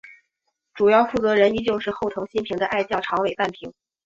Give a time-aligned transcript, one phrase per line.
[0.73, 3.71] 主要负责人依旧是后藤新平的爱将长尾半平。